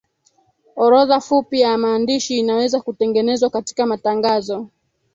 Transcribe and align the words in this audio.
orodha 0.75 1.19
fupi 1.19 1.59
ya 1.59 1.77
maandishi 1.77 2.39
inaweza 2.39 2.81
kutengenezwa 2.81 3.49
katika 3.49 3.85
matangazo 3.85 4.67